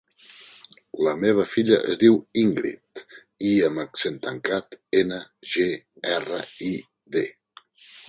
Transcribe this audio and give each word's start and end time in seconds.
La 1.07 1.11
meva 1.23 1.45
filla 1.49 1.77
es 1.91 1.99
diu 2.05 2.17
Íngrid: 2.45 3.03
i 3.51 3.53
amb 3.69 3.85
accent 3.85 4.19
tancat, 4.27 4.81
ena, 5.05 5.23
ge, 5.57 5.71
erra, 6.19 6.45
i, 6.73 6.75
de. 7.19 7.29